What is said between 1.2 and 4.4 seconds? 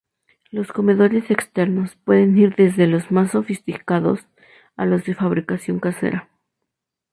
externos pueden ir desde los más sofisticados